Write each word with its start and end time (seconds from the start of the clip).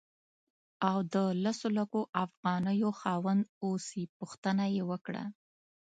او 0.89 0.97
د 1.13 1.15
لسو 1.43 1.67
لکو 1.77 1.99
افغانیو 2.25 2.89
خاوند 2.99 3.41
اوسې 3.65 4.03
پوښتنه 4.17 4.65
یې 4.75 4.83
وکړه. 4.91 5.23